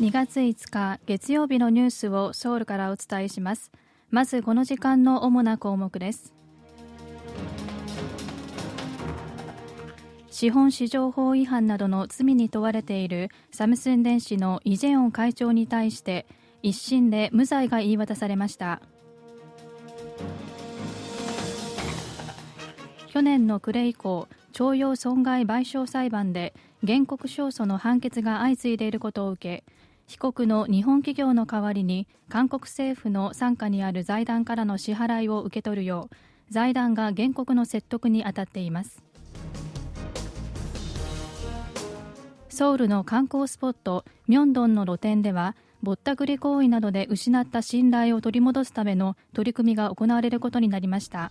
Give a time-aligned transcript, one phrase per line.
[0.00, 3.72] 2月5日月曜日のニュースをソウルからお伝えします。
[4.12, 6.32] まずこの時間の主な項目です。
[10.30, 16.26] 資本市場法違反などの罪に問われているサムスン電子のイ・ジェヨン会長に対して
[16.62, 18.80] 一審で無罪が言い渡されました。
[23.08, 26.54] 去年の暮れ以降徴用損害賠償裁判で
[26.86, 29.77] 原告勝訴の判決が相次いでいることを受け
[30.08, 36.16] 被告の日本企業の代わりに韓国政府の傘下にある財団からの支払いを受け取るよう
[36.50, 39.02] 財団が原告の説得に当たっています。
[42.48, 51.30] ソウルの観光スポットミョンドンの露店ではぼったくり行為などで失った信頼を取り戻すための取り組みが行われることになりました。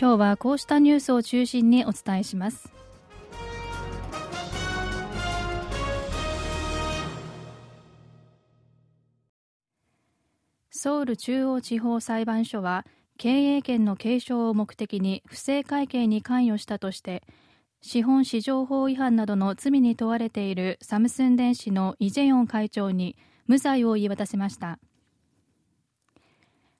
[0.00, 2.75] 今日はこうしたニュースを中心にお伝えします。
[10.86, 12.86] ソウル中央地方裁判所は
[13.18, 17.24] 経営権の継承を目的に不正会計に関与したとして
[17.80, 23.16] 資本市場法違反などの罪に問われているサムスン電子のイ・ジェヨン会長に
[23.48, 24.78] 無罪を言い渡しました。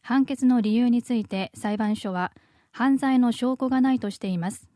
[0.03, 2.31] 判決の理由について裁判所は
[2.71, 4.69] 犯罪の証拠がないとしています。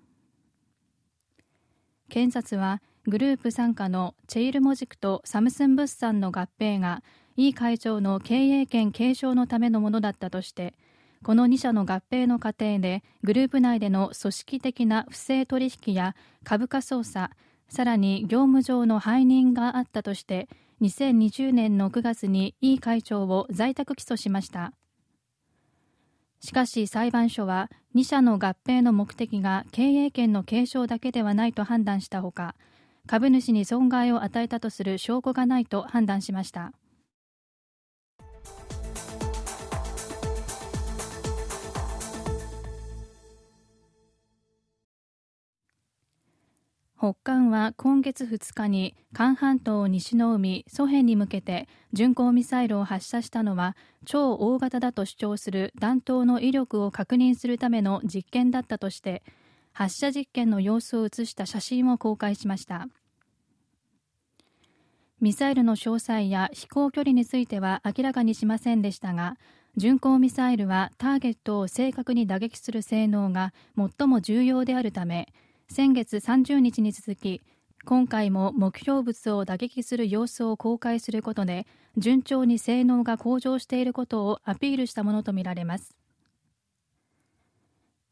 [2.09, 7.05] 検察はグループ傘下のチェイルモジクとサムスン物産の合併が
[7.37, 10.75] イ会長の経営権継承のためのものだったとして
[11.23, 17.35] この2社の合併の過程でグループ内での組織的な不正取引や株価操作
[17.69, 20.49] さらに業務上の背任があったとして
[20.81, 24.73] 2020年の9月にイ会長を在宅起訴しました。
[26.41, 32.55] しかし裁判所は2社の合併の目的が経営権の継承だけではないと判断したほか
[33.07, 36.73] 株主に損害を与えたとする証拠がないと判断しました。
[47.01, 53.75] 北韓は今月2日に韓半島西の海ソヘに向けて巡航ミサイルを発射したのは
[54.05, 59.23] 超大型だと主張する弾頭の威力を確認するための実験だったとして
[59.73, 62.87] 発射実験の様子を写した写真を公開しました。
[65.23, 69.37] ミサイルの詳細や飛行距離については明らかにしませんでしたが
[69.77, 75.29] 巡航ミサイルはターゲットを正確に打撃する性能が最も重要であるため
[75.73, 77.43] 先月30日に続き
[77.85, 81.65] 今回も目標物を打撃する様子を公開することで
[81.97, 85.97] 順調に性能が向上していることをアピールしたものとみられます。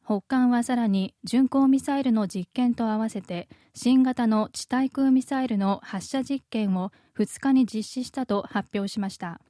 [0.04, 9.40] 北韓はさらに巡航ミサイルの実験と合わせて新型の地対空ミサイルの発射実験を2日に実施したと発表しました。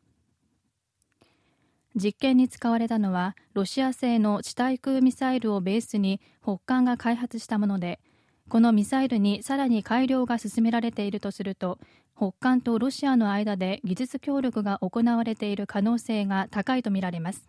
[1.99, 8.01] 実験に使われたのはロシア製の地対空ミサイルをベースに北韓が開発したもので
[8.49, 11.79] このミサイルにさらに改良が進められているとすると
[12.17, 17.49] 北韓とロシアの間で技術協力が行われている可能性が高いとみられます。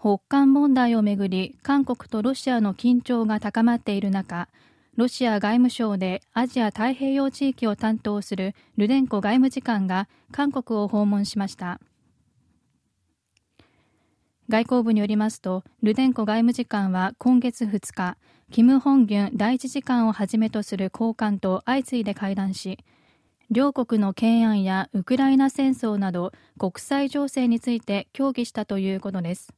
[0.00, 4.48] 北韓問題をめぐり韓国とロシアの緊張が高まっている中
[4.96, 11.80] ロシア外務省でアジア太平洋地域を担当するルデンコ外務次官が韓国を訪問しました。
[14.50, 18.18] 外交部によりますとルデンコ外務次官は今月2日
[18.50, 22.78] キム・ホンギュン第一次官をはじめとする高官と相次いで会談し
[23.50, 29.54] 両国の懸案やウクライナ戦争など国際情勢について協議したということです。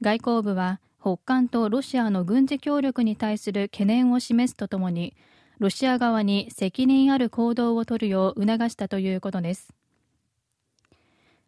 [0.00, 5.14] 外交部は北韓とロシアの軍事協力に対する懸念を示すとともに
[5.58, 9.72] ロシア側に責任ある行動を取るよう促したということです。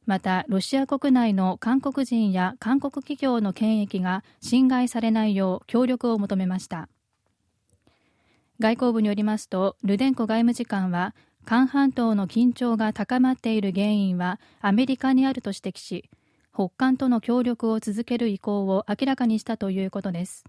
[0.05, 6.89] またロシア国内の韓国人や韓国企業の権益が侵害されないよう協力を求めました。
[8.59, 11.15] 外交部によりますとルデンコ外務次官は
[11.45, 16.09] 韓半島の緊張が高まっている原因はアメリカにあると指摘し
[16.55, 20.45] 北韓との協力を続ける意向を明らかにしたということです。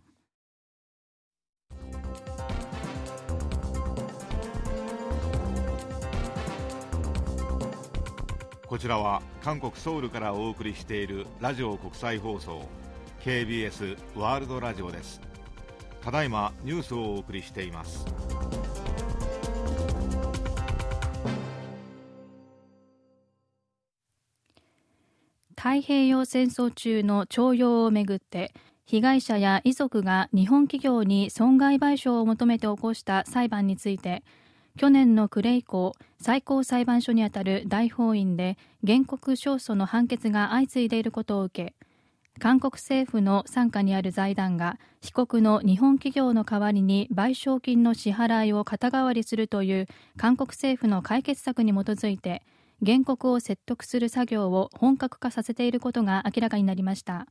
[8.67, 12.67] こちらは韓国ソウルからお送りしているラジオ国際放送
[13.21, 15.21] KBS ワールドラジオです。
[16.01, 18.05] ただいまニュースをお送りしています。
[25.63, 28.53] 太平洋戦争中の徴用をめぐって
[28.85, 34.23] 被害者や遺族が日本企業に損害賠償を求めて起こした裁判について
[34.77, 41.75] 去年の暮れ以降最高裁判所にあたる大法院で原告勝訴の判決が相次いでいることを受け
[42.41, 49.87] 韓国政府の傘下にある財団が被告の日本企業の代わりに賠償金の支払いを肩代わりするという
[50.17, 52.43] 韓国政府の解決策に基づいて
[52.85, 57.27] 原告を説得する作業を本格化させていることが明らかになりました。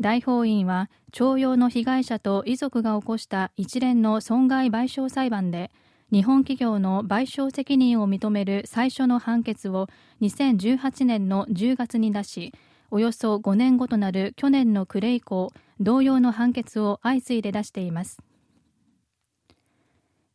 [0.00, 5.72] 大法院は徴用の被害者と遺族が起こした一連の損害賠償裁判で
[6.12, 9.88] 日本企業の賠償責任を認める最初の判決を
[10.22, 12.54] 2018年の10月に出し
[12.90, 18.18] およそ5年後となる去年の暮れ以降同様の判決を相次いで出しています。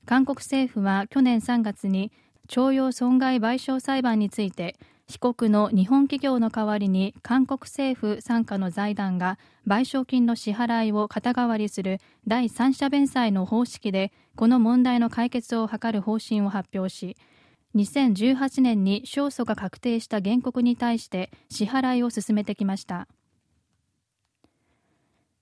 [0.06, 2.12] 韓国政府は去年3月に
[2.48, 4.76] 徴用損害賠償裁判について
[5.08, 9.38] 被告の日本企業の代わりに韓国政府傘下の財団が
[9.68, 17.18] 賠償金の支払いを肩代わりする第三者弁済の方式でこの問題の解決を図る方針を発表し
[17.76, 23.08] 2018年に勝訴が確定した原告に対して支払いを進めてきました。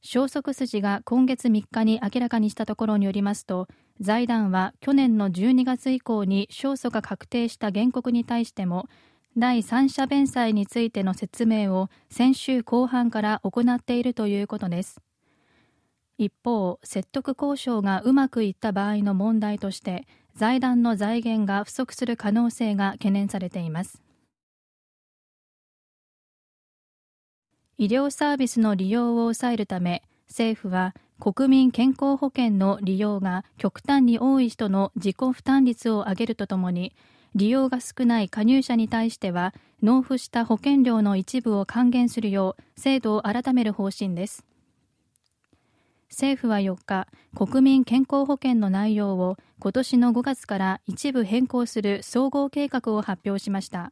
[0.02, 3.68] 消息筋が今月3日に明らかにしたところによりますと
[4.00, 8.90] 財団は去年の12月以降に勝訴が確定した原告に対しても
[9.38, 15.00] 第三者弁済についての説明を先週後半から行っているということです。
[16.18, 20.06] 一方説得交渉がうまくいった場合の問題として
[20.36, 24.02] 財団の財源が不足する可能性が懸念されています。
[27.82, 36.96] 医療サービスの利用を抑えるため政府は国民健康保険の利用が極端に多い人の自己負担率を上げるとともに
[37.34, 44.46] 利用が少ない加入者に対しては納付した保険料の一部を還元するよう制度を改める方針です。
[46.12, 53.92] 政府は4日国民健康保険の内容を今年の5月から一部変更する総合計画を発表しました。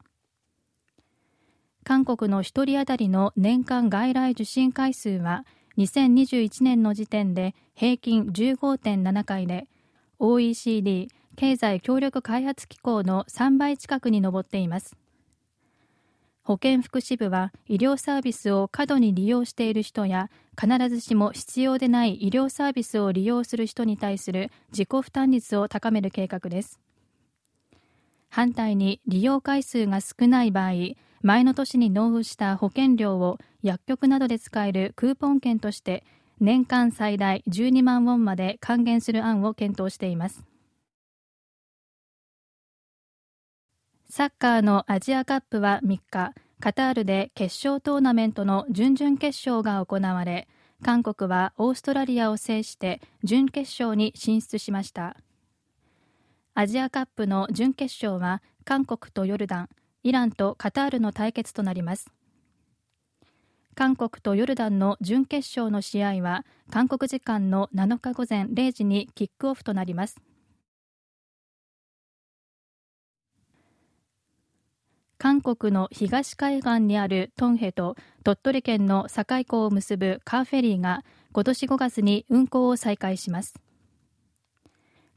[1.89, 5.43] 韓国の1人当たりの年間外来受診回数は
[5.79, 9.67] 2021年の時点で平均15.7回で
[10.19, 14.95] OECD 経済協力開発機構の3倍近くに上っています。
[16.43, 20.29] 保健福祉部は医療サービスを過度に利用している人や
[20.61, 26.79] 必ずしも必要でない医療サービスを利用する人に対する自己負担率を高める計画です。
[28.29, 30.73] 反対に利用回数が少ない場合
[31.21, 36.03] 前の年に納付した保険料を薬局などで使えるクーポン券として
[36.39, 40.45] 年間最大12万ウォンまで還元する案を検討しています
[44.11, 50.47] サッカーのアジアカップは3日、カタールで決勝トーナメントの準々決勝が行われ、
[50.81, 55.15] 韓国はオーストラリアを制して準決勝に進出しました。
[56.55, 59.69] アジアカップの準決勝は韓国とヨルダン、
[60.03, 62.09] イランとカタールの対決となります。
[63.75, 70.17] 韓国とヨルダンの準決勝の試合は韓国時間の7日午前0時にキックオフとなります。
[75.21, 83.55] 韓国の東海岸にあるトンヘと鳥取県の境港を結ぶカーフェリーが今年5月に運航を再開します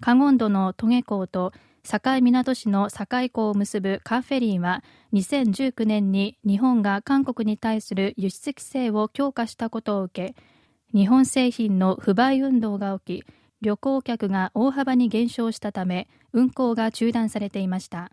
[0.00, 1.52] カゴンドのトゲ港と
[1.84, 10.34] 境港市の境港を結ぶカーフェリーは2019年に日本が韓国に対する輸出規制を強化したことを受け
[10.96, 13.24] 日本製品の不買運動が起き
[13.62, 18.10] 旅行客が大幅に減少したため運航が中断されていました。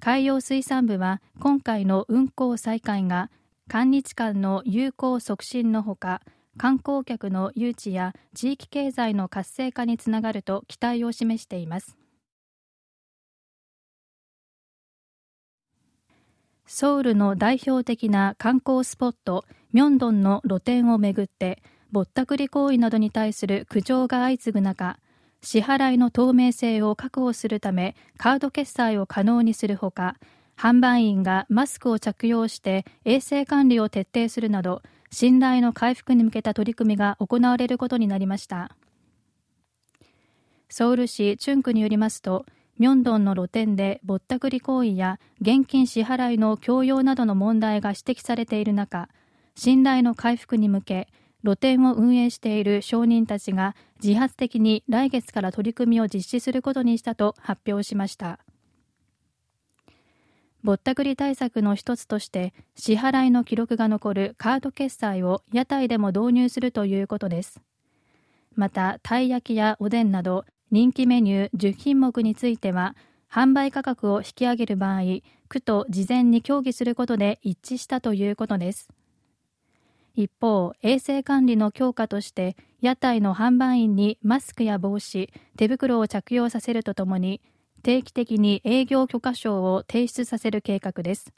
[0.00, 3.30] 海洋水産部は今回の運航再開が
[3.68, 6.22] 韓日間の友好促進のほか
[6.56, 11.96] 観光客の誘致や地域経済の活性化につながると期待を示しています。
[16.66, 24.98] ソウルの代表的な観光スポットミョンドンの露店をめぐってぼったくり行為などに対する苦情が相次ぐ中
[25.40, 30.16] 支払いの透明性を確保するためカード決済を可能にするほか
[30.58, 38.76] 販売員がマスクを着用して衛生管理を徹底するなど信頼の回復に向けた取り組みが行われることになりました。
[40.68, 42.44] ソウル市チュンクによりますと
[42.78, 49.08] ミョンドンの露店でぼったくり行為や現金支払いの強要などの問題が指摘されている中
[49.56, 51.08] 信頼の回復に向け
[51.42, 58.38] 露店を運営している商人たちが自発的に来月から取り組みを実施することにしたと発表しました。
[60.64, 67.60] ぼったくり対策の一つとして支払いの記録が残るカード決済を屋台でも導入するということです。
[68.56, 72.96] またたい焼きやおでんなど人気メニュー10品目については
[73.30, 75.02] 販売価格を引き上げる場合
[75.48, 78.88] 区と事前に協議することで一致したということです。
[80.14, 87.40] 一方衛生管理の強化として屋台の販売員にマスクや帽子手袋を着用させるとともに
[87.82, 91.32] 定期的に営業許可証を提出させる計画です。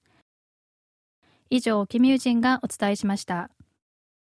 [1.50, 3.50] 以上キミュージンがお伝えしました。